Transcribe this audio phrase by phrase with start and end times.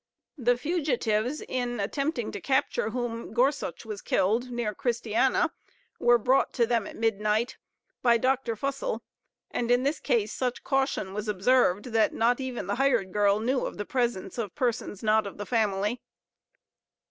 [0.39, 5.51] The fugitives, in attempting to capture whom, Gorsuch was killed, near Christiana,
[5.99, 7.57] were brought to them at midnight,
[8.01, 8.55] by Dr.
[8.55, 9.03] Fussell;
[9.51, 13.63] and in this case such caution was observed, that not even the hired girl knew
[13.63, 16.01] of the presence of persons not of the family.